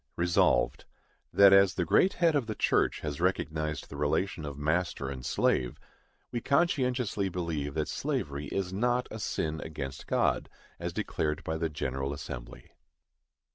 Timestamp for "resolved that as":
0.15-1.75